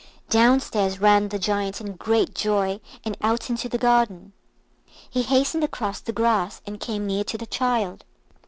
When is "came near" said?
6.79-7.23